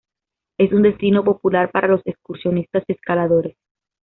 [0.57, 3.55] Es un destino popular para los excursionistas y escaladores.